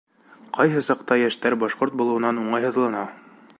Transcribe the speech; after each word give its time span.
Ҡайһы 0.57 0.81
саҡта 0.85 1.17
йәштәр 1.25 1.57
башҡорт 1.65 1.99
булыуынан 2.01 2.43
уңайһыҙлана. 2.47 3.05